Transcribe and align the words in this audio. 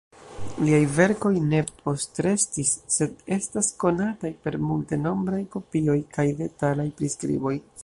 Liaj 0.67 0.77
verkoj 0.93 1.31
ne 1.49 1.59
postrestis, 1.81 2.71
sed 2.95 3.21
estas 3.37 3.71
konataj 3.85 4.33
per 4.47 4.59
multenombraj 4.71 5.45
kopioj 5.57 5.99
kaj 6.19 6.29
detalaj 6.43 6.91
priskriboj. 7.03 7.57